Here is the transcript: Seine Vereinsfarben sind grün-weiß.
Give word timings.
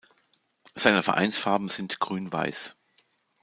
Seine 0.73 1.03
Vereinsfarben 1.03 1.67
sind 1.69 1.99
grün-weiß. 1.99 2.75